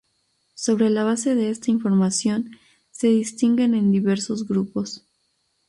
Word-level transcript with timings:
Sobre 0.55 0.89
la 0.89 1.03
base 1.03 1.35
de 1.35 1.51
esta 1.51 1.69
información, 1.69 2.57
se 2.89 3.05
distinguen 3.05 3.75
en 3.75 3.91
diversos 3.91 4.47
grupos. 4.47 5.05